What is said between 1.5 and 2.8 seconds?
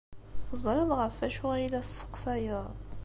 ay la tesseqsayeḍ?